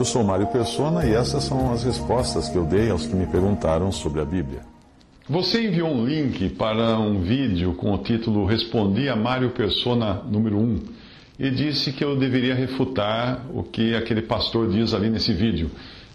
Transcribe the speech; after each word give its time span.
Eu 0.00 0.04
sou 0.06 0.24
Mário 0.24 0.46
Persona 0.46 1.04
e 1.04 1.12
essas 1.12 1.44
são 1.44 1.70
as 1.74 1.84
respostas 1.84 2.48
que 2.48 2.56
eu 2.56 2.64
dei 2.64 2.88
aos 2.88 3.06
que 3.06 3.14
me 3.14 3.26
perguntaram 3.26 3.92
sobre 3.92 4.22
a 4.22 4.24
Bíblia. 4.24 4.62
Você 5.28 5.66
enviou 5.66 5.90
um 5.90 6.06
link 6.06 6.48
para 6.54 6.98
um 6.98 7.20
vídeo 7.20 7.74
com 7.74 7.92
o 7.92 7.98
título 7.98 8.46
Respondi 8.46 9.10
a 9.10 9.14
Mário 9.14 9.50
Persona 9.50 10.22
número 10.26 10.56
1 10.58 10.80
e 11.38 11.50
disse 11.50 11.92
que 11.92 12.02
eu 12.02 12.16
deveria 12.16 12.54
refutar 12.54 13.44
o 13.54 13.62
que 13.62 13.94
aquele 13.94 14.22
pastor 14.22 14.70
diz 14.70 14.94
ali 14.94 15.10
nesse 15.10 15.34
vídeo. 15.34 15.70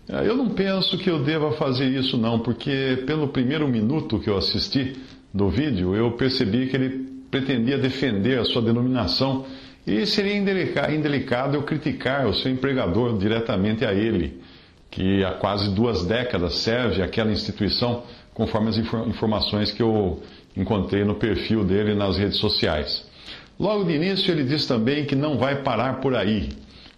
Eu 0.10 0.36
não 0.36 0.50
penso 0.50 0.98
que 0.98 1.12
eu 1.12 1.24
deva 1.24 1.52
fazer 1.52 1.88
isso 1.88 2.18
não, 2.18 2.40
porque 2.40 3.04
pelo 3.06 3.28
primeiro 3.28 3.68
minuto 3.68 4.18
que 4.18 4.32
eu 4.32 4.36
assisti 4.36 4.96
do 5.32 5.48
vídeo, 5.48 5.96
eu 5.96 6.14
percebi 6.14 6.66
que 6.70 6.76
ele 6.76 7.08
pretendia 7.30 7.78
defender 7.78 8.40
a 8.40 8.46
sua 8.46 8.64
denominação 8.64 9.46
e 9.86 10.06
seria 10.06 10.36
indelicado 10.36 11.56
eu 11.56 11.64
criticar 11.64 12.26
o 12.28 12.34
seu 12.34 12.52
empregador 12.52 13.18
diretamente 13.18 13.86
a 13.86 13.94
ele, 13.94 14.42
que 14.90 15.24
há 15.24 15.34
quase 15.34 15.74
duas 15.76 16.06
décadas 16.06 16.56
serve 16.56 17.04
aquela 17.04 17.32
instituição, 17.32 18.04
conforme 18.34 18.70
as 18.70 18.78
informações 18.78 19.72
que 19.72 19.84
eu 19.84 20.22
encontrei 20.58 21.04
no 21.04 21.16
perfil 21.16 21.64
dele 21.64 21.94
nas 21.94 22.18
redes 22.18 22.38
sociais. 22.38 23.06
Logo 23.60 23.84
de 23.84 23.94
início, 23.94 24.32
ele 24.32 24.44
diz 24.44 24.66
também 24.66 25.06
que 25.06 25.16
não 25.16 25.38
vai 25.38 25.62
parar 25.62 26.02
por 26.02 26.16
aí, 26.16 26.50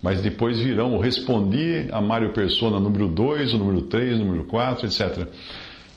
mas 0.02 0.22
depois 0.22 0.60
virão 0.60 0.96
o 0.96 1.00
Respondi 1.00 1.88
a 1.92 2.00
Mário 2.00 2.32
Persona 2.34 2.80
número 2.80 3.08
2, 3.08 3.54
o 3.54 3.58
número 3.58 3.82
3, 3.84 4.16
o 4.16 4.24
número 4.24 4.44
4, 4.46 4.88
etc. 4.88 5.28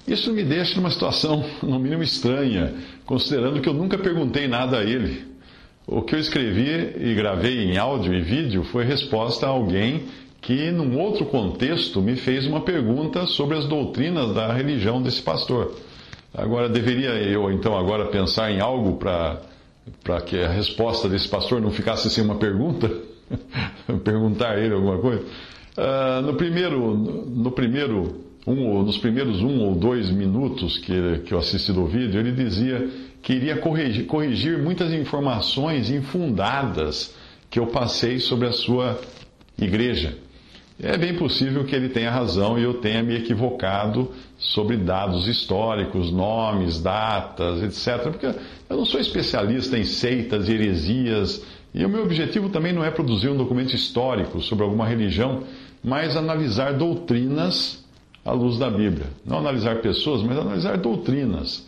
Isso 0.09 0.33
me 0.33 0.42
deixa 0.42 0.77
numa 0.77 0.91
situação, 0.91 1.45
no 1.62 1.79
mínimo, 1.79 2.03
estranha, 2.03 2.75
considerando 3.07 3.61
que 3.61 3.69
eu 3.69 3.75
nunca 3.75 3.97
perguntei 3.97 4.48
nada 4.48 4.79
a 4.79 4.83
ele. 4.83 5.30
O 5.92 6.02
que 6.02 6.14
eu 6.14 6.20
escrevi 6.20 6.92
e 7.00 7.14
gravei 7.16 7.64
em 7.64 7.77
áudio 7.77 8.14
e 8.14 8.20
vídeo 8.20 8.62
foi 8.62 8.84
resposta 8.84 9.44
a 9.44 9.48
alguém 9.48 10.05
que, 10.41 10.70
num 10.70 10.96
outro 10.96 11.27
contexto, 11.27 12.00
me 12.00 12.14
fez 12.14 12.46
uma 12.46 12.60
pergunta 12.60 13.27
sobre 13.27 13.58
as 13.58 13.66
doutrinas 13.66 14.33
da 14.33 14.52
religião 14.52 15.02
desse 15.02 15.20
pastor. 15.20 15.74
Agora, 16.33 16.68
deveria 16.68 17.11
eu, 17.14 17.50
então, 17.50 17.77
agora 17.77 18.06
pensar 18.06 18.52
em 18.52 18.61
algo 18.61 18.98
para 18.98 20.20
que 20.24 20.38
a 20.38 20.48
resposta 20.48 21.08
desse 21.08 21.28
pastor 21.28 21.61
não 21.61 21.72
ficasse 21.72 22.08
sem 22.08 22.22
uma 22.22 22.36
pergunta, 22.36 22.88
perguntar 24.05 24.52
a 24.52 24.61
ele 24.61 24.74
alguma 24.74 24.98
coisa. 24.98 25.24
Uh, 25.77 26.22
no 26.22 26.34
primeiro, 26.34 26.96
no 26.96 27.50
primeiro 27.50 28.30
um, 28.46 28.83
nos 28.83 28.98
primeiros 28.98 29.42
um 29.42 29.60
ou 29.60 29.74
dois 29.74 30.10
minutos 30.10 30.78
que, 30.78 31.20
que 31.27 31.34
eu 31.34 31.38
assisti 31.38 31.72
do 31.72 31.86
vídeo, 31.86 32.19
ele 32.19 32.33
dizia 32.33 32.88
que 33.22 33.34
iria 33.34 33.56
corrigir, 33.56 34.06
corrigir 34.06 34.58
muitas 34.58 34.92
informações 34.92 35.91
infundadas 35.91 37.14
que 37.50 37.58
eu 37.58 37.66
passei 37.66 38.18
sobre 38.18 38.46
a 38.46 38.52
sua 38.52 38.98
igreja. 39.61 40.16
É 40.83 40.96
bem 40.96 41.14
possível 41.14 41.64
que 41.64 41.77
ele 41.77 41.91
tenha 41.91 42.11
razão 42.11 42.58
e 42.58 42.62
eu 42.62 42.74
tenha 42.74 43.02
me 43.02 43.14
equivocado 43.14 44.11
sobre 44.39 44.79
dados 44.79 45.29
históricos, 45.29 46.11
nomes, 46.11 46.80
datas, 46.80 47.62
etc. 47.62 48.05
Porque 48.11 48.27
eu 48.27 48.77
não 48.77 48.86
sou 48.86 48.98
especialista 48.98 49.77
em 49.77 49.84
seitas 49.84 50.48
e 50.48 50.52
heresias 50.52 51.45
e 51.74 51.84
o 51.84 51.89
meu 51.89 52.02
objetivo 52.02 52.48
também 52.48 52.73
não 52.73 52.83
é 52.83 52.90
produzir 52.90 53.29
um 53.29 53.36
documento 53.36 53.77
histórico 53.77 54.40
sobre 54.40 54.64
alguma 54.64 54.86
religião, 54.86 55.42
mas 55.84 56.17
analisar 56.17 56.73
doutrinas 56.73 57.80
à 58.30 58.33
luz 58.33 58.58
da 58.58 58.70
Bíblia. 58.70 59.07
Não 59.27 59.39
analisar 59.39 59.80
pessoas, 59.80 60.23
mas 60.23 60.39
analisar 60.39 60.79
doutrinas. 60.79 61.67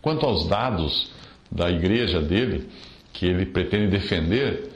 Quanto 0.00 0.24
aos 0.24 0.46
dados 0.46 1.10
da 1.50 1.70
igreja 1.70 2.20
dele, 2.20 2.68
que 3.12 3.26
ele 3.26 3.46
pretende 3.46 3.88
defender, 3.88 4.70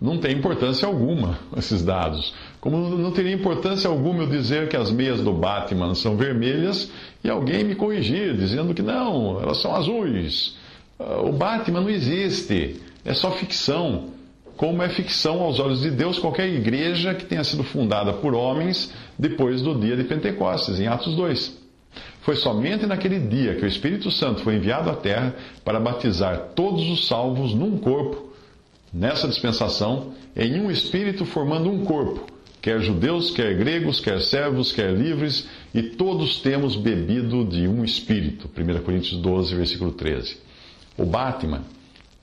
não 0.00 0.18
tem 0.18 0.36
importância 0.36 0.86
alguma 0.86 1.38
esses 1.56 1.84
dados. 1.84 2.32
Como 2.60 2.76
não 2.96 3.10
teria 3.10 3.32
importância 3.32 3.88
alguma 3.88 4.22
eu 4.22 4.28
dizer 4.28 4.68
que 4.68 4.76
as 4.76 4.90
meias 4.90 5.20
do 5.20 5.32
Batman 5.32 5.94
são 5.94 6.16
vermelhas 6.16 6.90
e 7.22 7.28
alguém 7.28 7.64
me 7.64 7.74
corrigir 7.74 8.36
dizendo 8.36 8.74
que 8.74 8.82
não, 8.82 9.40
elas 9.40 9.60
são 9.60 9.74
azuis. 9.74 10.56
Ah, 10.98 11.22
o 11.22 11.32
Batman 11.32 11.80
não 11.80 11.90
existe, 11.90 12.80
é 13.04 13.14
só 13.14 13.32
ficção. 13.32 14.10
Como 14.58 14.82
é 14.82 14.88
ficção 14.88 15.40
aos 15.40 15.60
olhos 15.60 15.82
de 15.82 15.90
Deus 15.92 16.18
qualquer 16.18 16.48
igreja 16.48 17.14
que 17.14 17.24
tenha 17.24 17.44
sido 17.44 17.62
fundada 17.62 18.12
por 18.14 18.34
homens 18.34 18.92
depois 19.16 19.62
do 19.62 19.72
dia 19.78 19.96
de 19.96 20.02
Pentecostes, 20.02 20.80
em 20.80 20.88
Atos 20.88 21.14
2. 21.14 21.56
Foi 22.22 22.34
somente 22.34 22.84
naquele 22.84 23.20
dia 23.20 23.54
que 23.54 23.64
o 23.64 23.68
Espírito 23.68 24.10
Santo 24.10 24.42
foi 24.42 24.56
enviado 24.56 24.90
à 24.90 24.96
terra 24.96 25.32
para 25.64 25.78
batizar 25.78 26.48
todos 26.56 26.90
os 26.90 27.06
salvos 27.06 27.54
num 27.54 27.78
corpo 27.78 28.32
nessa 28.92 29.28
dispensação, 29.28 30.12
em 30.34 30.60
um 30.60 30.72
espírito 30.72 31.24
formando 31.24 31.70
um 31.70 31.84
corpo, 31.84 32.26
quer 32.60 32.80
judeus, 32.80 33.30
quer 33.30 33.56
gregos, 33.56 34.00
quer 34.00 34.20
servos, 34.20 34.72
quer 34.72 34.92
livres, 34.92 35.46
e 35.72 35.82
todos 35.82 36.40
temos 36.40 36.74
bebido 36.74 37.44
de 37.44 37.68
um 37.68 37.84
espírito. 37.84 38.50
1 38.58 38.82
Coríntios 38.82 39.20
12, 39.20 39.54
versículo 39.54 39.92
13. 39.92 40.36
O 40.96 41.04
Batman 41.04 41.62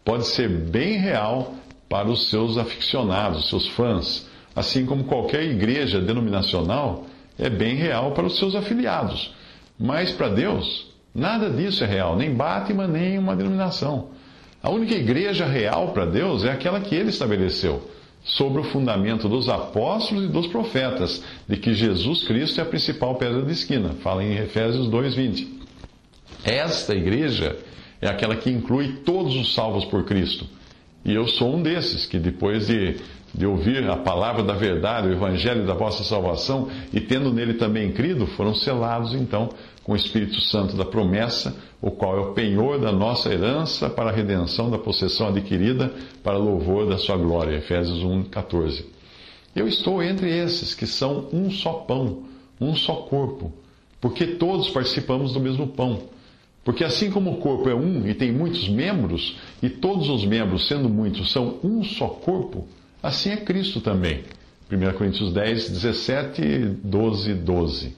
pode 0.03 0.27
ser 0.27 0.49
bem 0.49 0.97
real 0.97 1.55
para 1.95 2.09
os 2.09 2.29
seus 2.29 2.57
aficionados, 2.57 3.47
seus 3.47 3.69
fãs, 3.69 4.27
assim 4.53 4.85
como 4.85 5.05
qualquer 5.05 5.43
igreja 5.43 6.01
denominacional 6.01 7.05
é 7.39 7.49
bem 7.49 7.75
real 7.75 8.11
para 8.11 8.25
os 8.25 8.37
seus 8.37 8.53
afiliados. 8.53 9.33
Mas 9.79 10.11
para 10.11 10.27
Deus, 10.27 10.87
nada 11.13 11.49
disso 11.49 11.85
é 11.85 11.87
real, 11.87 12.17
nem 12.17 12.35
Batman, 12.35 12.85
nem 12.85 13.17
uma 13.17 13.33
denominação. 13.33 14.09
A 14.61 14.69
única 14.69 14.93
igreja 14.93 15.45
real 15.45 15.93
para 15.93 16.05
Deus 16.05 16.43
é 16.43 16.51
aquela 16.51 16.81
que 16.81 16.93
ele 16.93 17.11
estabeleceu, 17.11 17.89
sobre 18.25 18.59
o 18.59 18.65
fundamento 18.65 19.29
dos 19.29 19.47
apóstolos 19.47 20.25
e 20.25 20.27
dos 20.27 20.47
profetas, 20.47 21.23
de 21.47 21.55
que 21.55 21.73
Jesus 21.73 22.25
Cristo 22.25 22.59
é 22.59 22.63
a 22.63 22.65
principal 22.65 23.15
pedra 23.15 23.41
de 23.41 23.53
esquina. 23.53 23.91
Fala 24.03 24.21
em 24.21 24.35
Efésios 24.35 24.89
2:20. 24.89 25.47
Esta 26.43 26.93
igreja 26.93 27.57
é 28.01 28.09
aquela 28.09 28.35
que 28.35 28.49
inclui 28.49 28.97
todos 29.05 29.33
os 29.33 29.53
salvos 29.53 29.85
por 29.85 30.03
Cristo. 30.03 30.45
E 31.05 31.13
eu 31.13 31.27
sou 31.27 31.55
um 31.55 31.61
desses 31.61 32.05
que 32.05 32.17
depois 32.17 32.67
de 32.67 32.97
de 33.37 33.45
ouvir 33.45 33.87
a 33.89 33.97
palavra 33.97 34.43
da 34.43 34.53
verdade, 34.53 35.09
o 35.09 35.11
evangelho 35.11 35.65
da 35.65 35.73
vossa 35.73 36.03
salvação, 36.03 36.69
e 36.93 37.01
tendo 37.01 37.33
nele 37.33 37.55
também 37.55 37.91
crido, 37.91 38.25
foram 38.27 38.55
selados 38.55 39.13
então 39.13 39.49
com 39.83 39.91
o 39.91 39.95
Espírito 39.95 40.39
Santo 40.41 40.75
da 40.75 40.85
promessa, 40.85 41.55
o 41.81 41.91
qual 41.91 42.17
é 42.17 42.21
o 42.21 42.33
penhor 42.33 42.79
da 42.79 42.91
nossa 42.91 43.31
herança 43.31 43.89
para 43.89 44.09
a 44.09 44.13
redenção 44.13 44.71
da 44.71 44.77
possessão 44.77 45.27
adquirida 45.27 45.93
para 46.23 46.37
louvor 46.37 46.87
da 46.87 46.97
sua 46.97 47.17
glória. 47.17 47.57
Efésios 47.57 48.01
1:14. 48.03 48.85
Eu 49.55 49.67
estou 49.67 50.01
entre 50.01 50.29
esses 50.29 50.73
que 50.73 50.87
são 50.87 51.27
um 51.31 51.51
só 51.51 51.73
pão, 51.73 52.23
um 52.59 52.73
só 52.73 52.95
corpo, 52.95 53.53
porque 53.99 54.25
todos 54.25 54.69
participamos 54.69 55.33
do 55.33 55.39
mesmo 55.39 55.67
pão. 55.67 56.03
Porque 56.65 56.83
assim 56.83 57.09
como 57.09 57.31
o 57.31 57.37
corpo 57.37 57.69
é 57.69 57.75
um 57.75 58.05
e 58.05 58.13
tem 58.13 58.33
muitos 58.33 58.67
membros, 58.67 59.37
e 59.63 59.69
todos 59.69 60.09
os 60.09 60.25
membros, 60.25 60.67
sendo 60.67 60.89
muitos, 60.89 61.31
são 61.31 61.59
um 61.63 61.81
só 61.83 62.07
corpo, 62.07 62.67
Assim 63.05 63.29
é 63.29 63.37
Cristo 63.37 63.79
também. 63.81 64.23
1 64.71 64.97
Coríntios 64.97 65.31
10, 65.31 65.69
17, 65.69 66.41
12, 66.83 67.35
12. 67.35 67.95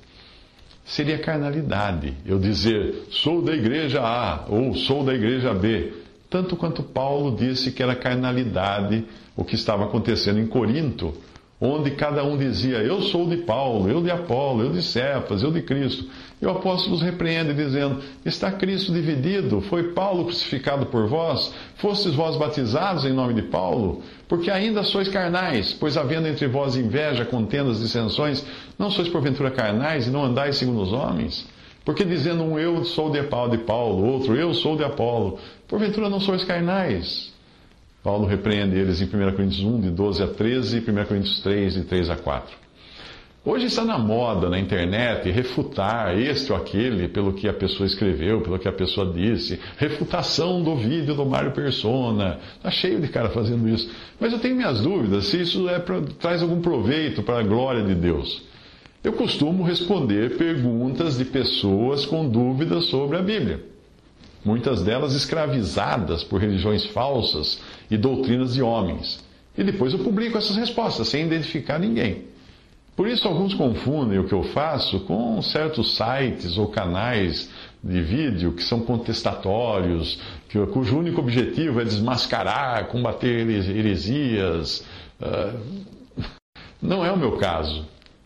Seria 0.84 1.18
carnalidade 1.18 2.14
eu 2.26 2.38
dizer 2.38 3.06
sou 3.10 3.42
da 3.42 3.54
igreja 3.54 4.02
A 4.02 4.44
ou 4.50 4.76
sou 4.76 5.06
da 5.06 5.14
igreja 5.14 5.54
B, 5.54 5.94
tanto 6.30 6.58
quanto 6.58 6.84
Paulo 6.84 7.34
disse 7.38 7.72
que 7.72 7.82
era 7.82 7.96
carnalidade 7.96 9.06
o 9.34 9.46
que 9.46 9.56
estava 9.56 9.86
acontecendo 9.86 10.40
em 10.40 10.48
Corinto 10.48 11.14
onde 11.60 11.92
cada 11.92 12.24
um 12.24 12.38
dizia: 12.38 12.78
Eu 12.78 13.02
sou 13.02 13.28
de 13.28 13.38
Paulo, 13.38 13.90
eu 13.90 14.02
de 14.02 14.12
Apolo, 14.12 14.64
eu 14.64 14.72
de 14.72 14.82
Cefas, 14.82 15.42
eu 15.42 15.52
de 15.52 15.62
Cristo. 15.62 16.06
E 16.40 16.46
o 16.46 16.52
apóstolo 16.52 16.96
os 16.96 17.02
repreende, 17.02 17.54
dizendo: 17.54 18.00
Está 18.24 18.52
Cristo 18.52 18.94
dividido? 18.94 19.60
Foi 19.62 19.92
Paulo 19.92 20.26
crucificado 20.26 20.86
por 20.86 21.08
vós? 21.08 21.54
Fostes 21.76 22.14
vós 22.14 22.38
batizados 22.38 23.06
em 23.06 23.14
nome 23.14 23.34
de 23.34 23.42
Paulo? 23.44 24.04
Porque 24.28 24.52
ainda 24.52 24.84
sois 24.84 25.08
carnais, 25.08 25.74
pois 25.74 25.98
havendo 25.98 26.28
entre 26.28 26.48
vós 26.48 26.76
inveja, 26.76 27.26
contendas, 27.26 27.80
dissensões, 27.80 28.46
não 28.78 28.92
sois 28.92 29.10
porventura 29.10 29.50
carnais 29.50 30.08
e 30.08 30.12
não 30.12 30.24
andais 30.24 30.58
segundo 30.58 30.82
os 30.82 30.94
homens? 30.94 31.48
Porque 31.84 32.04
dizendo 32.04 32.44
um 32.44 32.60
eu 32.60 32.84
sou 32.84 33.10
de 33.10 33.24
Paulo, 33.24 34.06
outro 34.06 34.36
eu 34.36 34.54
sou 34.54 34.76
de 34.76 34.84
Apolo, 34.84 35.40
porventura 35.68 36.10
não 36.10 36.20
sois 36.20 36.44
carnais? 36.44 37.34
Paulo 38.04 38.28
repreende 38.28 38.78
eles 38.78 39.02
em 39.02 39.06
1 39.06 39.10
Coríntios 39.36 39.64
1, 39.64 39.82
de 39.82 39.90
12 39.90 40.24
a 40.24 40.28
13, 40.28 40.78
e 40.78 40.92
1 40.92 41.06
Coríntios 41.06 41.40
3, 41.40 41.74
de 41.74 41.82
3 41.84 42.10
a 42.10 42.16
4. 42.16 42.67
Hoje 43.50 43.68
está 43.68 43.86
na 43.86 43.98
moda 43.98 44.50
na 44.50 44.60
internet 44.60 45.32
refutar 45.32 46.20
este 46.20 46.52
ou 46.52 46.58
aquele 46.58 47.08
pelo 47.08 47.32
que 47.32 47.48
a 47.48 47.54
pessoa 47.54 47.88
escreveu, 47.88 48.42
pelo 48.42 48.60
que 48.60 48.68
a 48.68 48.74
pessoa 48.74 49.10
disse. 49.10 49.58
Refutação 49.78 50.62
do 50.62 50.76
vídeo 50.76 51.16
do 51.16 51.26
Mário 51.26 51.52
Persona. 51.52 52.40
Está 52.58 52.70
cheio 52.70 53.00
de 53.00 53.08
cara 53.08 53.30
fazendo 53.30 53.70
isso. 53.70 53.90
Mas 54.20 54.34
eu 54.34 54.40
tenho 54.40 54.54
minhas 54.54 54.82
dúvidas 54.82 55.28
se 55.28 55.40
isso 55.40 55.70
é 55.70 55.80
pra, 55.80 56.02
traz 56.20 56.42
algum 56.42 56.60
proveito 56.60 57.24
para 57.24 57.40
a 57.40 57.44
glória 57.44 57.84
de 57.84 57.96
Deus. 57.96 58.44
Eu 59.02 59.14
costumo 59.14 59.64
responder 59.64 60.36
perguntas 60.36 61.18
de 61.18 61.24
pessoas 61.24 62.06
com 62.06 62.28
dúvidas 62.28 62.84
sobre 62.88 63.16
a 63.16 63.22
Bíblia. 63.22 63.64
Muitas 64.44 64.84
delas 64.84 65.14
escravizadas 65.14 66.22
por 66.22 66.42
religiões 66.42 66.86
falsas 66.88 67.62
e 67.90 67.96
doutrinas 67.96 68.56
de 68.56 68.62
homens. 68.62 69.24
E 69.58 69.64
depois 69.64 69.94
eu 69.94 70.00
publico 70.00 70.38
essas 70.38 70.58
respostas 70.58 71.08
sem 71.08 71.26
identificar 71.26 71.80
ninguém. 71.80 72.36
Por 72.98 73.08
isso, 73.08 73.28
alguns 73.28 73.54
confundem 73.54 74.18
o 74.18 74.24
que 74.24 74.34
eu 74.34 74.42
faço 74.42 75.02
com 75.02 75.40
certos 75.40 75.96
sites 75.96 76.58
ou 76.58 76.68
canais 76.68 77.48
de 77.84 78.02
vídeo 78.02 78.54
que 78.54 78.64
são 78.64 78.80
contestatórios, 78.80 80.20
que, 80.50 80.58
cujo 80.66 80.98
único 80.98 81.22
objetivo 81.22 81.80
é 81.80 81.84
desmascarar, 81.84 82.88
combater 82.88 83.48
heresias. 83.48 84.84
Uh, 85.22 86.24
não 86.82 87.06
é 87.06 87.12
o 87.12 87.18
meu 87.18 87.38
caso. 87.38 87.86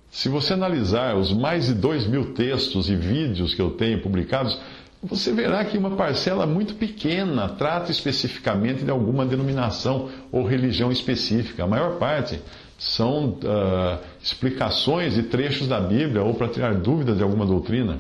Se 0.10 0.30
você 0.30 0.54
analisar 0.54 1.18
os 1.18 1.34
mais 1.34 1.66
de 1.68 1.74
dois 1.74 2.08
mil 2.08 2.34
textos 2.34 2.90
e 2.90 2.96
vídeos 2.96 3.54
que 3.54 3.62
eu 3.62 3.72
tenho 3.72 4.02
publicados, 4.02 4.58
você 5.04 5.34
verá 5.34 5.66
que 5.66 5.78
uma 5.78 5.98
parcela 5.98 6.46
muito 6.46 6.76
pequena 6.76 7.50
trata 7.50 7.92
especificamente 7.92 8.86
de 8.86 8.92
alguma 8.92 9.26
denominação 9.26 10.10
ou 10.32 10.46
religião 10.46 10.94
específica. 10.94 11.66
A 11.66 11.68
maior 11.68 11.98
parte 11.98 12.40
são 12.82 13.38
uh, 13.44 14.00
explicações 14.20 15.16
e 15.16 15.22
trechos 15.22 15.68
da 15.68 15.80
Bíblia 15.80 16.24
ou 16.24 16.34
para 16.34 16.48
tirar 16.48 16.74
dúvidas 16.74 17.16
de 17.16 17.22
alguma 17.22 17.46
doutrina. 17.46 18.00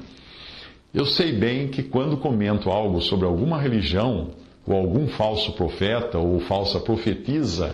Eu 0.91 1.05
sei 1.05 1.31
bem 1.31 1.67
que 1.67 1.83
quando 1.83 2.17
comento 2.17 2.71
algo 2.71 2.99
sobre 2.99 3.27
alguma 3.27 3.61
religião, 3.61 4.31
ou 4.65 4.75
algum 4.75 5.07
falso 5.07 5.53
profeta 5.53 6.17
ou 6.17 6.39
falsa 6.39 6.79
profetisa, 6.79 7.73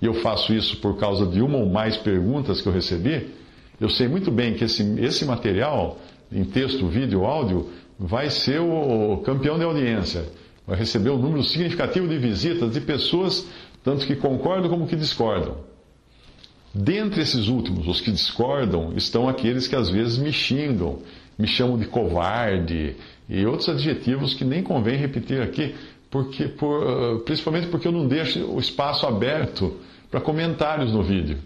e 0.00 0.06
eu 0.06 0.14
faço 0.14 0.54
isso 0.54 0.78
por 0.78 0.96
causa 0.96 1.26
de 1.26 1.42
uma 1.42 1.58
ou 1.58 1.66
mais 1.66 1.98
perguntas 1.98 2.62
que 2.62 2.66
eu 2.66 2.72
recebi, 2.72 3.28
eu 3.78 3.90
sei 3.90 4.08
muito 4.08 4.30
bem 4.30 4.54
que 4.54 4.64
esse, 4.64 4.82
esse 5.00 5.26
material, 5.26 5.98
em 6.32 6.44
texto, 6.44 6.86
vídeo, 6.86 7.26
áudio, 7.26 7.68
vai 7.98 8.30
ser 8.30 8.58
o 8.58 9.18
campeão 9.18 9.58
de 9.58 9.64
audiência. 9.64 10.24
Vai 10.66 10.78
receber 10.78 11.10
um 11.10 11.18
número 11.18 11.44
significativo 11.44 12.08
de 12.08 12.16
visitas 12.16 12.72
de 12.72 12.80
pessoas, 12.80 13.46
tanto 13.84 14.06
que 14.06 14.16
concordam 14.16 14.70
como 14.70 14.86
que 14.86 14.96
discordam. 14.96 15.68
Dentre 16.74 17.22
esses 17.22 17.48
últimos, 17.48 17.86
os 17.86 18.00
que 18.00 18.10
discordam, 18.10 18.92
estão 18.96 19.28
aqueles 19.28 19.66
que 19.66 19.74
às 19.74 19.88
vezes 19.88 20.18
me 20.18 20.32
xingam, 20.32 20.98
me 21.38 21.46
chamam 21.46 21.78
de 21.78 21.86
covarde 21.86 22.96
e 23.28 23.46
outros 23.46 23.68
adjetivos 23.68 24.34
que 24.34 24.44
nem 24.44 24.62
convém 24.62 24.96
repetir 24.96 25.40
aqui, 25.40 25.74
porque, 26.10 26.44
por, 26.46 26.86
ah, 26.86 27.20
principalmente 27.24 27.68
porque 27.68 27.88
eu 27.88 27.92
não 27.92 28.06
deixo 28.06 28.44
o 28.44 28.58
espaço 28.58 29.06
aberto 29.06 29.78
para 30.10 30.20
comentários 30.20 30.92
no 30.92 31.02
vídeo. 31.02 31.38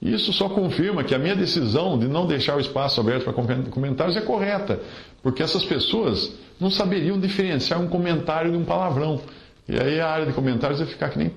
Isso 0.00 0.32
só 0.32 0.48
confirma 0.48 1.04
que 1.04 1.14
a 1.14 1.18
minha 1.18 1.36
decisão 1.36 1.98
de 1.98 2.08
não 2.08 2.26
deixar 2.26 2.56
o 2.56 2.60
espaço 2.60 3.00
aberto 3.00 3.24
para 3.24 3.34
comentários 3.70 4.16
é 4.16 4.22
correta, 4.22 4.80
porque 5.22 5.42
essas 5.42 5.64
pessoas 5.64 6.32
não 6.58 6.70
saberiam 6.70 7.20
diferenciar 7.20 7.80
um 7.80 7.86
comentário 7.86 8.50
de 8.50 8.56
um 8.56 8.64
palavrão. 8.64 9.20
E 9.68 9.78
aí 9.78 10.00
a 10.00 10.08
área 10.08 10.26
de 10.26 10.32
comentários 10.32 10.78
vai 10.78 10.88
ficar 10.88 11.10
que 11.10 11.18
nem 11.18 11.32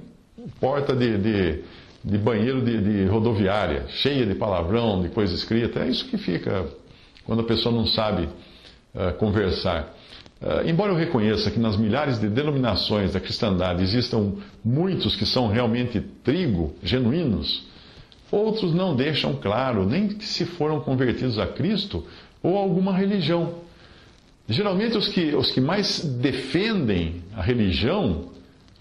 porta 0.62 0.96
de, 0.96 1.18
de 1.18 1.64
de 2.04 2.18
banheiro 2.18 2.62
de, 2.62 2.82
de, 2.82 3.06
rodoviária, 3.06 3.86
cheia 3.88 4.26
de 4.26 4.36
palavrão, 4.36 5.02
de 5.02 5.10
coisa 5.10 5.34
escrita. 5.34 5.80
É 5.80 5.88
isso 5.88 6.06
que 6.06 6.18
fica 6.18 6.68
quando 7.26 7.40
a 7.40 7.46
pessoa 7.46 7.74
não 7.74 7.86
sabe 7.86 8.28
uh, 8.94 9.14
conversar. 9.18 9.94
Uh, 10.42 10.68
embora 10.68 10.92
eu 10.92 10.98
reconheça 10.98 11.50
que 11.50 11.60
nas 11.60 11.78
milhares 11.78 12.20
de 12.20 12.28
denominações 12.28 13.14
da 13.14 13.20
cristandade 13.20 13.82
existam 13.82 14.34
muitos 14.64 15.16
que 15.16 15.26
são 15.26 15.48
realmente 15.48 16.02
trigo, 16.24 16.76
genuínos, 16.84 17.66
outros 18.30 18.74
não 18.74 18.96
deixam 18.96 19.36
claro 19.36 19.86
nem 19.86 20.10
que 20.10 20.26
se 20.26 20.46
foram 20.46 20.82
convertidos 20.82 21.40
a 21.40 21.48
Cristo 21.48 22.06
ou 22.42 22.58
a 22.58 22.60
alguma 22.60 22.94
religião. 22.94 23.62
Geralmente 24.50 24.98
os 24.98 25.08
que, 25.08 25.34
os 25.34 25.52
que 25.52 25.62
mais 25.62 26.04
defendem 26.04 27.24
a 27.34 27.42
religião 27.42 28.32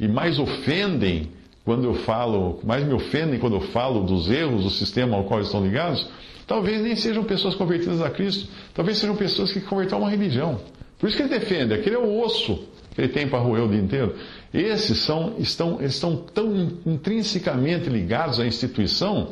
e 0.01 0.09
mais 0.09 0.41
ofendem 0.41 1.29
quando 1.65 1.85
eu 1.85 1.95
falo, 1.95 2.61
mais 2.65 2.85
me 2.85 2.93
ofendem 2.93 3.39
quando 3.39 3.55
eu 3.55 3.61
falo 3.61 4.05
dos 4.05 4.31
erros 4.31 4.65
do 4.65 4.71
sistema 4.71 5.17
ao 5.17 5.25
qual 5.25 5.41
estão 5.41 5.65
ligados, 5.65 6.09
talvez 6.47 6.83
nem 6.83 6.97
sejam 6.97 7.23
pessoas 7.23 7.55
convertidas 7.55 8.03
a 8.03 8.11
Cristo, 8.11 8.49
talvez 8.75 8.99
sejam 8.99 9.15
pessoas 9.15 9.53
que 9.53 9.61
converteram 9.61 9.99
a 9.99 10.01
uma 10.03 10.11
religião. 10.11 10.61
Por 10.99 11.09
isso 11.09 11.17
que 11.17 11.23
ele 11.23 11.39
defende, 11.39 11.75
aquele 11.75 11.97
é 11.97 11.99
o 11.99 12.21
osso 12.21 12.65
que 12.95 13.01
ele 13.01 13.09
tem 13.09 13.27
para 13.27 13.39
roer 13.39 13.65
o 13.65 13.69
dia 13.69 13.81
inteiro. 13.81 14.15
Esses 14.53 14.99
são, 14.99 15.35
estão, 15.39 15.79
eles 15.81 15.95
estão 15.95 16.17
tão 16.17 16.73
intrinsecamente 16.85 17.89
ligados 17.89 18.39
à 18.39 18.47
instituição 18.47 19.31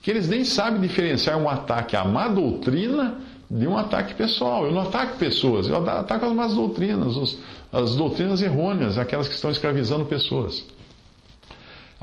que 0.00 0.10
eles 0.10 0.28
nem 0.28 0.44
sabem 0.44 0.80
diferenciar 0.80 1.38
um 1.38 1.48
ataque 1.48 1.96
à 1.96 2.04
má 2.04 2.28
doutrina 2.28 3.18
de 3.50 3.66
um 3.66 3.76
ataque 3.76 4.14
pessoal. 4.14 4.66
Eu 4.66 4.72
não 4.72 4.82
ataco 4.82 5.16
pessoas, 5.16 5.66
eu 5.66 5.76
ataco 5.88 6.26
as 6.26 6.32
más 6.32 6.54
doutrinas, 6.54 7.38
as 7.72 7.96
doutrinas 7.96 8.42
errôneas, 8.42 8.98
aquelas 8.98 9.28
que 9.28 9.34
estão 9.34 9.50
escravizando 9.50 10.04
pessoas. 10.04 10.64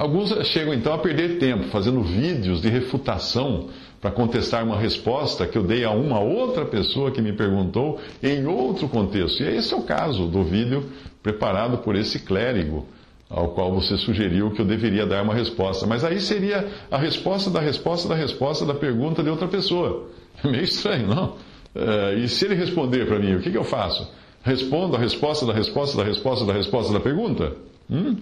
Alguns 0.01 0.31
chegam 0.48 0.74
então 0.74 0.95
a 0.95 0.98
perder 0.98 1.38
tempo 1.38 1.65
fazendo 1.65 2.01
vídeos 2.01 2.59
de 2.59 2.68
refutação 2.69 3.68
para 4.01 4.09
contestar 4.09 4.65
uma 4.65 4.75
resposta 4.75 5.45
que 5.45 5.56
eu 5.56 5.62
dei 5.62 5.83
a 5.83 5.92
uma 5.92 6.19
outra 6.19 6.65
pessoa 6.65 7.12
que 7.12 7.21
me 7.21 7.31
perguntou 7.31 8.01
em 8.24 8.48
outro 8.48 8.89
contexto. 8.89 9.44
E 9.44 9.56
esse 9.56 9.71
é 9.71 9.77
o 9.77 9.83
caso 9.83 10.25
do 10.25 10.44
vídeo 10.44 10.89
preparado 11.21 11.77
por 11.77 11.95
esse 11.95 12.18
clérigo 12.18 12.88
ao 13.30 13.50
qual 13.50 13.71
você 13.71 13.95
sugeriu 13.95 14.50
que 14.50 14.63
eu 14.63 14.65
deveria 14.65 15.06
dar 15.06 15.21
uma 15.21 15.36
resposta. 15.36 15.86
Mas 15.86 16.03
aí 16.03 16.19
seria 16.19 16.68
a 16.89 16.98
resposta 16.98 17.51
da 17.51 17.59
resposta 17.59 18.09
da 18.09 18.15
resposta 18.15 18.65
da 18.65 18.74
pergunta 18.74 19.21
de 19.21 19.30
outra 19.30 19.48
pessoa. 19.48 20.09
É 20.44 20.48
meio 20.48 20.63
estranho, 20.63 21.06
não? 21.06 21.36
Uh, 21.75 22.18
e 22.18 22.27
se 22.27 22.45
ele 22.45 22.56
responder 22.56 23.06
para 23.06 23.19
mim, 23.19 23.36
o 23.36 23.39
que, 23.39 23.51
que 23.51 23.57
eu 23.57 23.63
faço? 23.63 24.12
Respondo 24.42 24.95
a 24.95 25.00
resposta 25.00 25.45
da 25.45 25.53
resposta 25.53 25.95
da 25.95 26.03
resposta 26.03 26.44
da 26.44 26.53
resposta 26.53 26.92
da 26.92 27.00
pergunta? 27.00 27.56
Hum? 27.88 28.15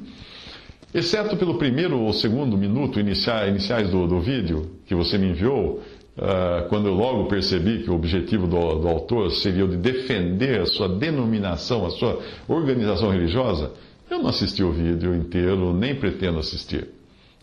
Exceto 0.92 1.38
pelo 1.38 1.60
primeiro 1.60 2.00
ou 2.00 2.12
segundo 2.12 2.58
minuto 2.58 3.00
iniciais 3.00 3.90
do, 3.92 4.08
do 4.08 4.20
vídeo 4.20 4.72
que 4.88 4.96
você 4.96 5.20
me 5.20 5.30
enviou, 5.30 5.84
uh, 6.18 6.68
quando 6.68 6.88
eu 6.88 6.96
logo 6.96 7.28
percebi 7.28 7.84
que 7.84 7.92
o 7.92 7.94
objetivo 7.94 8.48
do, 8.48 8.80
do 8.80 8.88
autor 8.88 9.30
seria 9.30 9.66
o 9.66 9.68
de 9.68 9.78
defender 9.78 10.62
a 10.62 10.66
sua 10.66 10.90
denominação, 10.90 11.86
a 11.86 11.92
sua 11.92 12.20
organização 12.48 13.12
religiosa, 13.12 13.72
eu 14.10 14.18
não 14.18 14.30
assisti 14.30 14.64
o 14.64 14.72
vídeo 14.72 15.14
inteiro, 15.14 15.72
nem 15.74 15.94
pretendo 15.94 16.40
assistir. 16.40 16.88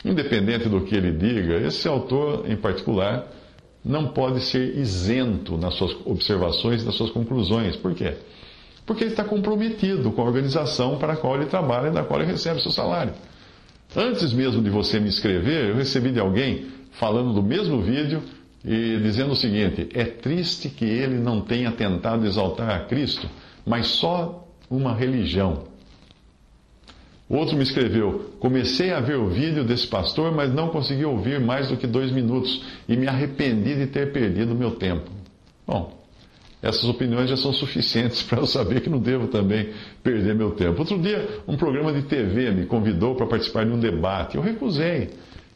Independente 0.05 0.69
do 0.69 0.81
que 0.81 0.97
ele 0.97 1.13
diga, 1.13 1.65
esse 1.65 1.87
autor 1.87 2.51
em 2.51 2.57
particular 2.57 3.29
não 3.85 4.09
pode 4.09 4.41
ser 4.41 4.77
isento 4.77 5.57
nas 5.57 5.75
suas 5.75 5.97
observações 6.05 6.83
e 6.83 6.85
nas 6.85 6.97
suas 6.97 7.11
conclusões. 7.11 7.77
Por 7.77 7.95
quê? 7.95 8.15
Porque 8.85 9.05
ele 9.05 9.13
está 9.13 9.23
comprometido 9.23 10.11
com 10.11 10.21
a 10.21 10.25
organização 10.25 10.99
para 10.99 11.13
a 11.13 11.17
qual 11.17 11.37
ele 11.37 11.47
trabalha 11.47 11.89
e 11.89 11.93
da 11.93 12.03
qual 12.03 12.21
ele 12.21 12.33
recebe 12.33 12.61
seu 12.61 12.73
salário. 12.73 13.13
Antes 13.97 14.35
mesmo 14.35 14.63
de 14.63 14.69
você 14.69 15.01
me 15.01 15.09
escrever, 15.09 15.71
eu 15.71 15.77
recebi 15.77 16.13
de 16.13 16.21
alguém 16.21 16.67
falando 16.93 17.33
do 17.33 17.43
mesmo 17.43 17.81
vídeo 17.81 18.23
e 18.63 18.99
dizendo 19.03 19.33
o 19.33 19.37
seguinte: 19.37 19.89
é 19.95 20.05
triste 20.05 20.69
que 20.69 20.85
ele 20.85 21.19
não 21.19 21.41
tenha 21.41 21.73
tentado 21.73 22.27
exaltar 22.27 22.69
a 22.69 22.81
Cristo, 22.81 23.27
mas 23.65 23.87
só 23.87 24.47
uma 24.71 24.95
religião. 24.95 25.65
Outro 27.27 27.57
me 27.57 27.63
escreveu: 27.63 28.33
comecei 28.39 28.93
a 28.93 29.01
ver 29.01 29.17
o 29.17 29.29
vídeo 29.29 29.65
desse 29.65 29.87
pastor, 29.87 30.31
mas 30.31 30.53
não 30.53 30.69
consegui 30.69 31.07
ouvir 31.07 31.41
mais 31.41 31.69
do 31.69 31.77
que 31.79 31.87
dois 31.87 32.13
minutos 32.13 32.63
e 32.87 32.97
me 32.99 33.09
arrependi 33.09 33.75
de 33.77 33.87
ter 33.87 34.13
perdido 34.13 34.55
meu 34.55 34.73
tempo. 34.73 35.11
Bom, 35.67 36.06
essas 36.63 36.85
opiniões 36.85 37.29
já 37.29 37.37
são 37.37 37.53
suficientes 37.53 38.23
para 38.25 38.41
eu 38.41 38.47
saber 38.47 38.81
que 38.81 38.91
não 38.91 38.99
devo 38.99 39.29
também 39.29 39.71
perder 40.03 40.35
meu 40.35 40.53
tempo. 40.53 40.81
Outro 40.81 40.99
dia, 40.99 41.41
um 41.47 41.57
programa 41.57 41.93
de 41.93 42.03
TV 42.03 42.51
me 42.51 42.67
convidou 42.67 43.15
para 43.15 43.27
participar 43.27 43.65
de 43.65 43.73
um 43.73 43.79
debate. 43.79 44.37
Eu 44.37 44.43
recusei. 44.43 45.11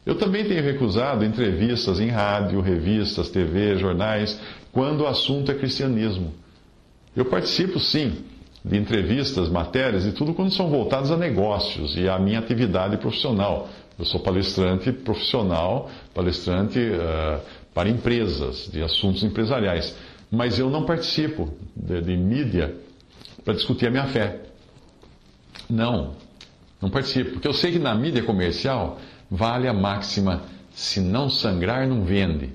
Eu 0.05 0.15
também 0.15 0.45
tenho 0.45 0.63
recusado 0.63 1.23
entrevistas 1.23 1.99
em 1.99 2.09
rádio, 2.09 2.59
revistas, 2.59 3.29
TV, 3.29 3.77
jornais, 3.77 4.39
quando 4.71 5.01
o 5.01 5.07
assunto 5.07 5.51
é 5.51 5.55
cristianismo. 5.55 6.33
Eu 7.15 7.25
participo, 7.25 7.79
sim, 7.79 8.15
de 8.63 8.77
entrevistas, 8.77 9.49
matérias 9.49 10.05
e 10.05 10.11
tudo 10.11 10.33
quando 10.33 10.51
são 10.51 10.69
voltadas 10.69 11.11
a 11.11 11.17
negócios 11.17 11.95
e 11.95 12.07
à 12.07 12.17
minha 12.17 12.39
atividade 12.39 12.97
profissional. 12.97 13.69
Eu 13.99 14.05
sou 14.05 14.19
palestrante 14.19 14.91
profissional, 14.91 15.89
palestrante 16.13 16.79
uh, 16.79 17.39
para 17.73 17.89
empresas, 17.89 18.69
de 18.71 18.81
assuntos 18.81 19.23
empresariais 19.23 19.95
mas 20.31 20.57
eu 20.57 20.69
não 20.69 20.85
participo 20.85 21.49
de, 21.75 22.01
de 22.01 22.15
mídia 22.15 22.75
para 23.43 23.53
discutir 23.53 23.87
a 23.87 23.91
minha 23.91 24.07
fé. 24.07 24.39
Não. 25.69 26.15
Não 26.81 26.89
participo, 26.89 27.31
porque 27.31 27.47
eu 27.47 27.53
sei 27.53 27.73
que 27.73 27.79
na 27.79 27.93
mídia 27.93 28.23
comercial 28.23 28.99
vale 29.29 29.67
a 29.67 29.73
máxima: 29.73 30.43
se 30.73 30.99
não 30.99 31.29
sangrar, 31.29 31.87
não 31.87 32.03
vende. 32.03 32.49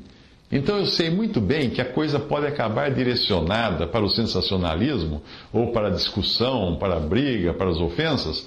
Então 0.50 0.78
eu 0.78 0.86
sei 0.86 1.10
muito 1.10 1.40
bem 1.40 1.70
que 1.70 1.80
a 1.80 1.84
coisa 1.84 2.20
pode 2.20 2.46
acabar 2.46 2.90
direcionada 2.90 3.86
para 3.86 4.04
o 4.04 4.08
sensacionalismo, 4.08 5.22
ou 5.52 5.72
para 5.72 5.88
a 5.88 5.90
discussão, 5.90 6.76
para 6.76 6.96
a 6.96 7.00
briga, 7.00 7.52
para 7.52 7.68
as 7.68 7.78
ofensas, 7.78 8.46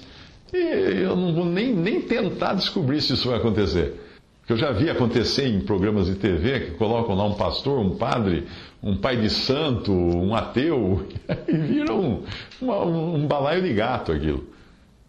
e 0.52 0.56
eu 0.56 1.14
não 1.14 1.34
vou 1.34 1.44
nem, 1.44 1.74
nem 1.74 2.00
tentar 2.00 2.54
descobrir 2.54 3.00
se 3.00 3.12
isso 3.12 3.28
vai 3.28 3.38
acontecer. 3.38 4.09
Porque 4.50 4.64
eu 4.64 4.68
já 4.68 4.72
vi 4.72 4.90
acontecer 4.90 5.46
em 5.46 5.60
programas 5.60 6.06
de 6.06 6.16
TV 6.16 6.58
que 6.58 6.70
colocam 6.72 7.14
lá 7.14 7.24
um 7.24 7.34
pastor, 7.34 7.78
um 7.78 7.90
padre, 7.96 8.48
um 8.82 8.96
pai 8.96 9.16
de 9.16 9.30
santo, 9.30 9.92
um 9.92 10.34
ateu, 10.34 11.06
e 11.46 11.56
viram 11.56 12.24
um, 12.60 13.14
um, 13.14 13.28
balaio 13.28 13.62
de 13.62 13.72
gato 13.72 14.10
aquilo. 14.10 14.44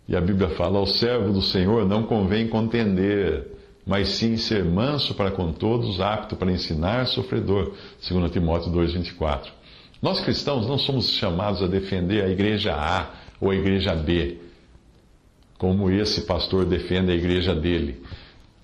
E 0.08 0.16
a 0.16 0.22
Bíblia 0.22 0.50
fala: 0.50 0.78
ao 0.78 0.86
servo 0.86 1.34
do 1.34 1.42
Senhor 1.42 1.88
não 1.88 2.04
convém 2.04 2.48
contender 2.48 3.48
mas 3.84 4.10
sim 4.10 4.38
ser 4.38 4.64
manso 4.64 5.16
para 5.16 5.32
com 5.32 5.52
todos, 5.52 6.00
apto 6.00 6.36
para 6.36 6.52
ensinar, 6.52 7.08
sofredor. 7.08 7.74
2 8.08 8.30
Timóteo 8.30 8.72
2,24. 8.72 9.48
Nós 10.00 10.22
cristãos 10.22 10.68
não 10.68 10.78
somos 10.78 11.10
chamados 11.10 11.64
a 11.64 11.68
defender 11.68 12.24
a 12.24 12.30
igreja 12.30 12.76
A 12.76 13.10
ou 13.40 13.50
a 13.50 13.56
igreja 13.56 13.96
B, 13.96 14.38
como 15.58 15.90
esse 15.90 16.28
pastor 16.28 16.64
defende 16.64 17.12
a 17.12 17.16
igreja 17.16 17.56
dele. 17.56 18.04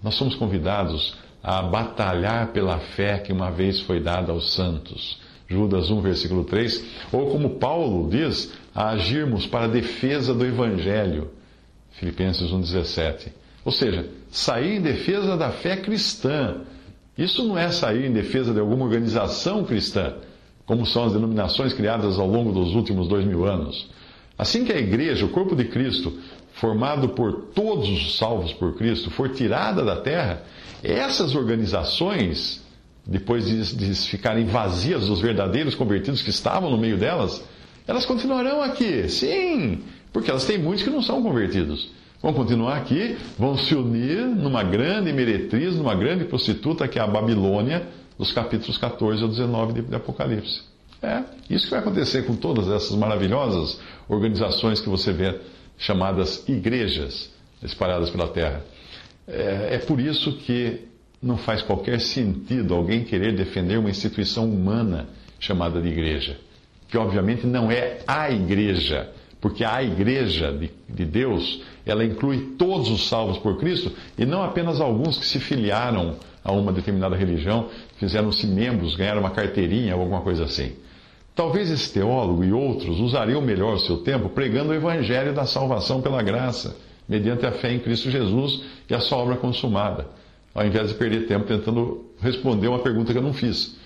Nós 0.01 0.15
somos 0.15 0.35
convidados 0.35 1.15
a 1.41 1.61
batalhar 1.61 2.47
pela 2.47 2.79
fé 2.79 3.19
que 3.19 3.31
uma 3.31 3.49
vez 3.49 3.79
foi 3.81 3.99
dada 3.99 4.31
aos 4.31 4.53
santos. 4.53 5.19
Judas 5.47 5.89
1, 5.89 6.01
versículo 6.01 6.43
3. 6.43 6.85
Ou 7.11 7.31
como 7.31 7.51
Paulo 7.51 8.09
diz, 8.09 8.53
a 8.75 8.89
agirmos 8.89 9.47
para 9.47 9.65
a 9.65 9.69
defesa 9.69 10.33
do 10.33 10.45
evangelho. 10.45 11.31
Filipenses 11.91 12.51
1, 12.51 12.61
17. 12.61 13.31
Ou 13.63 13.71
seja, 13.71 14.09
sair 14.29 14.77
em 14.77 14.81
defesa 14.81 15.35
da 15.35 15.51
fé 15.51 15.77
cristã. 15.77 16.61
Isso 17.17 17.43
não 17.43 17.57
é 17.57 17.71
sair 17.71 18.05
em 18.05 18.13
defesa 18.13 18.53
de 18.53 18.59
alguma 18.59 18.85
organização 18.85 19.63
cristã, 19.63 20.15
como 20.65 20.85
são 20.85 21.05
as 21.05 21.13
denominações 21.13 21.73
criadas 21.73 22.19
ao 22.19 22.27
longo 22.27 22.51
dos 22.51 22.75
últimos 22.75 23.07
dois 23.07 23.25
mil 23.25 23.45
anos. 23.45 23.89
Assim 24.37 24.63
que 24.63 24.71
a 24.71 24.77
igreja, 24.77 25.25
o 25.25 25.29
corpo 25.29 25.55
de 25.55 25.65
Cristo, 25.65 26.13
formado 26.59 27.09
por 27.09 27.49
todos 27.53 27.89
os 27.89 28.17
salvos 28.17 28.51
por 28.53 28.75
Cristo, 28.75 29.11
for 29.11 29.29
tirada 29.29 29.83
da 29.83 29.95
terra, 29.95 30.43
essas 30.83 31.35
organizações, 31.35 32.63
depois 33.05 33.45
de, 33.45 33.75
de 33.75 33.93
ficarem 33.95 34.45
vazias 34.45 35.07
dos 35.07 35.21
verdadeiros 35.21 35.75
convertidos 35.75 36.21
que 36.21 36.29
estavam 36.29 36.69
no 36.69 36.77
meio 36.77 36.97
delas, 36.97 37.43
elas 37.87 38.05
continuarão 38.05 38.61
aqui, 38.61 39.07
sim, 39.07 39.83
porque 40.11 40.29
elas 40.29 40.45
têm 40.45 40.57
muitos 40.57 40.83
que 40.83 40.89
não 40.89 41.01
são 41.01 41.21
convertidos. 41.21 41.91
Vão 42.21 42.33
continuar 42.33 42.77
aqui, 42.77 43.15
vão 43.37 43.55
se 43.55 43.75
unir 43.75 44.25
numa 44.25 44.63
grande 44.63 45.13
meretriz, 45.13 45.75
numa 45.75 45.93
grande 45.93 46.25
prostituta 46.25 46.87
que 46.87 46.97
é 46.97 47.01
a 47.01 47.07
Babilônia, 47.07 47.87
dos 48.17 48.31
capítulos 48.31 48.79
14 48.79 49.21
ao 49.21 49.29
19 49.29 49.81
de 49.83 49.95
Apocalipse. 49.95 50.61
É, 51.01 51.21
isso 51.47 51.65
que 51.65 51.71
vai 51.71 51.79
acontecer 51.79 52.25
com 52.25 52.35
todas 52.35 52.67
essas 52.67 52.97
maravilhosas 52.97 53.79
organizações 54.09 54.79
que 54.79 54.89
você 54.89 55.13
vê 55.13 55.39
chamadas 55.77 56.47
igrejas 56.47 57.31
espalhadas 57.61 58.09
pela 58.09 58.27
terra. 58.27 58.63
É, 59.27 59.75
é 59.75 59.77
por 59.79 59.99
isso 59.99 60.33
que 60.37 60.87
não 61.21 61.37
faz 61.37 61.61
qualquer 61.61 61.99
sentido 61.99 62.73
alguém 62.73 63.03
querer 63.03 63.35
defender 63.35 63.77
uma 63.77 63.89
instituição 63.89 64.45
humana 64.45 65.09
chamada 65.39 65.81
de 65.81 65.87
igreja, 65.87 66.37
que 66.87 66.97
obviamente 66.97 67.45
não 67.45 67.71
é 67.71 67.99
a 68.07 68.29
igreja 68.31 69.11
porque 69.39 69.63
a 69.63 69.83
igreja 69.83 70.51
de, 70.51 70.71
de, 70.89 71.05
Deus, 71.05 71.61
ela 71.85 72.03
inclui 72.03 72.55
todos 72.57 72.89
os 72.89 73.07
salvos 73.07 73.37
por 73.37 73.57
Cristo 73.57 73.91
e 74.17 74.25
não 74.25 74.41
apenas 74.41 74.81
alguns 74.81 75.17
que 75.17 75.25
se 75.25 75.39
filiaram 75.39 76.15
a 76.43 76.51
uma 76.51 76.73
determinada 76.73 77.15
religião, 77.15 77.69
fizeram-se 77.97 78.47
membros, 78.47 78.95
ganharam 78.95 79.21
uma 79.21 79.29
carteirinha 79.29 79.95
ou 79.95 80.01
alguma 80.01 80.21
coisa 80.21 80.45
assim. 80.45 80.73
Talvez 81.37 81.69
esse 81.69 81.93
teólogo 81.93 82.43
e 82.43 82.51
outros 82.51 82.99
usariam 82.99 83.39
melhor 83.39 83.75
o 83.75 83.79
seu 83.79 83.97
tempo 83.97 84.27
pregando 84.27 84.71
o 84.71 84.73
evangelho 84.73 85.35
da 85.35 85.45
salvação 85.45 86.01
pela 86.01 86.23
graça, 86.23 86.75
mediante 87.07 87.45
a 87.45 87.51
fé 87.51 87.71
em 87.71 87.77
Cristo 87.77 88.09
Jesus 88.09 88.63
e 88.89 88.95
a 88.95 88.99
sua 88.99 89.19
obra 89.19 89.35
consumada, 89.35 90.07
ao 90.51 90.65
invés 90.65 90.89
de 90.89 90.95
perder 90.95 91.27
tempo 91.27 91.45
tentando 91.45 92.07
responder 92.19 92.67
uma 92.67 92.79
pergunta 92.79 93.11
que 93.11 93.19
eu 93.19 93.23
não 93.23 93.33
fiz, 93.33 93.77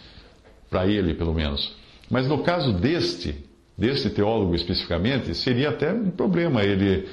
para 0.70 0.88
ele 0.88 1.14
pelo 1.14 1.34
menos. 1.34 1.76
Mas 2.10 2.26
no 2.26 2.38
caso 2.38 2.72
deste, 2.72 3.36
desse 3.78 4.10
teólogo 4.10 4.56
especificamente, 4.56 5.36
seria 5.36 5.72
até 5.72 5.92
um 5.92 6.10
problema 6.10 6.64
ele 6.64 7.10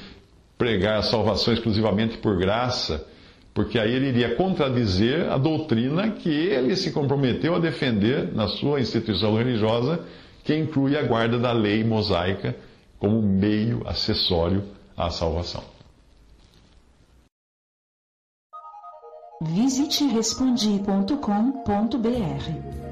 pregar 0.56 1.00
a 1.00 1.02
salvação 1.02 1.52
exclusivamente 1.52 2.16
por 2.18 2.38
graça, 2.38 3.04
porque 3.52 3.76
aí 3.76 3.92
ele 3.92 4.06
iria 4.06 4.36
contradizer 4.36 5.28
a 5.32 5.36
doutrina 5.36 6.10
que 6.12 6.30
ele 6.30 6.76
se 6.76 6.92
comprometeu 6.92 7.56
a 7.56 7.58
defender 7.58 8.32
na 8.32 8.46
sua 8.46 8.80
instituição 8.80 9.34
religiosa, 9.36 10.06
que 10.48 10.56
inclui 10.56 10.96
a 10.96 11.02
guarda 11.02 11.38
da 11.38 11.52
lei 11.52 11.84
mosaica 11.84 12.56
como 12.98 13.20
meio 13.20 13.86
acessório 13.86 14.64
à 14.96 15.10
salvação. 15.10 15.62
Visite 19.42 20.04
respondi.com.br. 20.04 21.18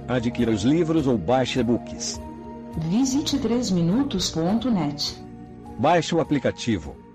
Adquira 0.06 0.50
os 0.50 0.64
livros 0.64 1.06
ou 1.06 1.16
baixe 1.16 1.58
e-books 1.58 2.20
Visite 2.90 3.38
3minutos.net. 3.38 5.16
Baixe 5.78 6.14
o 6.14 6.20
aplicativo 6.20 7.05